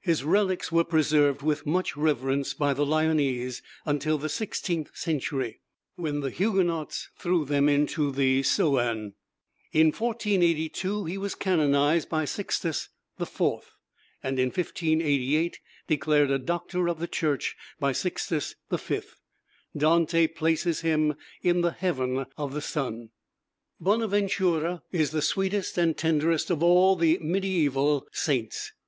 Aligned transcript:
His 0.00 0.24
relics 0.24 0.72
were 0.72 0.82
preserved 0.82 1.42
with 1.42 1.64
much 1.64 1.96
reverence 1.96 2.52
by 2.52 2.74
the 2.74 2.84
Lyonnese 2.84 3.62
until 3.86 4.18
the 4.18 4.28
sixteenth 4.28 4.90
century, 4.96 5.60
when 5.94 6.18
the 6.18 6.30
Huguenots 6.30 7.10
threw 7.16 7.44
them 7.44 7.68
into 7.68 8.10
the 8.10 8.40
Saône. 8.42 9.12
In 9.72 9.92
1482 9.92 11.04
he 11.04 11.16
was 11.16 11.36
canonized 11.36 12.08
by 12.08 12.24
Sixtus 12.24 12.88
IV., 13.20 13.38
and 14.20 14.40
in 14.40 14.46
1588 14.48 15.60
declared 15.86 16.32
a 16.32 16.40
doctor 16.40 16.88
of 16.88 16.98
the 16.98 17.06
Church 17.06 17.54
by 17.78 17.92
Sixtus 17.92 18.56
V. 18.72 19.00
Dante 19.76 20.26
places 20.26 20.80
him 20.80 21.14
in 21.40 21.60
the 21.60 21.70
Heaven 21.70 22.26
of 22.36 22.52
the 22.52 22.60
Sun. 22.60 23.10
Bonaventura 23.78 24.82
is 24.90 25.12
the 25.12 25.22
sweetest 25.22 25.78
and 25.78 25.96
tenderest 25.96 26.50
of 26.50 26.64
all 26.64 26.96
the 26.96 27.18
mediæval 27.18 28.06
saints. 28.10 28.72